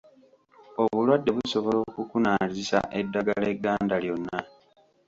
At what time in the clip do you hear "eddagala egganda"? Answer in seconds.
2.99-3.95